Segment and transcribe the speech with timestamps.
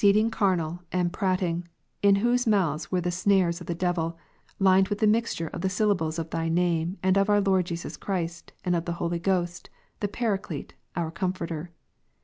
[0.01, 1.63] cecding carnal and prating,
[2.01, 4.17] in whose mouths were the snares ^^" of the Devil,
[4.57, 7.97] limed with the mixture of the syllables of Thy name, and of our Lord Jesus
[7.97, 9.69] Christ, and of the Holy Ghost,
[9.99, 11.69] the Paraclete, our Comforter.